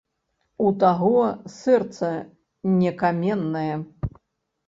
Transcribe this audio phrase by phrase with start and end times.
[0.67, 1.19] У таго
[1.57, 2.09] сэрца
[2.81, 3.75] не каменнае.